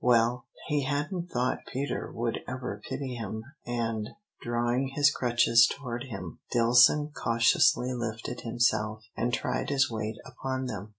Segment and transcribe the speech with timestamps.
[0.03, 4.09] Well, he hadn't thought Peter would ever pity him, and,
[4.41, 10.89] drawing his crutches toward him, Dillson cautiously lifted himself, and tried his weight upon them.